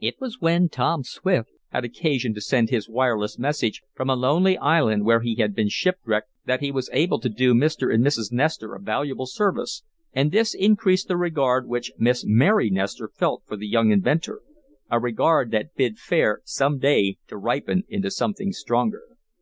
It 0.00 0.14
was 0.18 0.40
when 0.40 0.70
Ton 0.70 1.04
Swift 1.04 1.50
had 1.68 1.84
occasion 1.84 2.32
to 2.32 2.40
send 2.40 2.70
his 2.70 2.88
wireless 2.88 3.38
message 3.38 3.82
from 3.92 4.08
a 4.08 4.14
lonely 4.16 4.56
island 4.56 5.04
where 5.04 5.20
he 5.20 5.34
had 5.34 5.54
been 5.54 5.68
shipwrecked 5.68 6.30
that 6.46 6.62
he 6.62 6.72
was 6.72 6.88
able 6.94 7.20
to 7.20 7.28
do 7.28 7.52
Mr. 7.52 7.92
and 7.92 8.02
Mrs. 8.02 8.32
Nestor 8.32 8.74
a 8.74 8.80
valuable 8.80 9.26
service, 9.26 9.82
and 10.14 10.32
this 10.32 10.54
increased 10.54 11.08
the 11.08 11.16
regard 11.18 11.68
which 11.68 11.92
Miss 11.98 12.24
Mary 12.26 12.70
Nestor 12.70 13.10
felt 13.14 13.42
for 13.44 13.58
the 13.58 13.68
young 13.68 13.90
inventor, 13.90 14.40
a 14.90 14.98
regard 14.98 15.50
that 15.50 15.74
bid 15.74 15.98
fair, 15.98 16.40
some 16.44 16.78
day, 16.78 17.18
to 17.28 17.36
ripen 17.36 17.84
into 17.86 18.10
something 18.10 18.52
stronger. 18.54 19.02